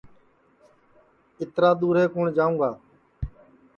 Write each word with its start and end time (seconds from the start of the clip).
اِترا 1.39 1.69
دُؔورے 1.79 2.03
کُوٹؔ 2.13 2.27
جاؤں 2.37 2.55
گا 2.61 2.69